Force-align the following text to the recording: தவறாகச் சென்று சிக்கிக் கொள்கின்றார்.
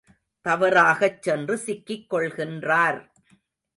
தவறாகச் 0.45 1.21
சென்று 1.21 1.57
சிக்கிக் 1.57 2.13
கொள்கின்றார். 2.13 2.99